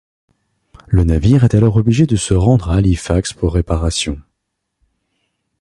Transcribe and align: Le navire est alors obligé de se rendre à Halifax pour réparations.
Le 0.87 1.03
navire 1.03 1.43
est 1.43 1.53
alors 1.53 1.75
obligé 1.75 2.07
de 2.07 2.15
se 2.15 2.33
rendre 2.33 2.71
à 2.71 2.77
Halifax 2.77 3.33
pour 3.33 3.53
réparations. 3.53 4.19